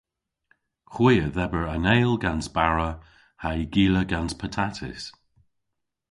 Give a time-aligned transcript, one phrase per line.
[0.93, 2.89] Hwi a dheber an eyl gans bara
[3.41, 5.03] ha'y gila gans patatys.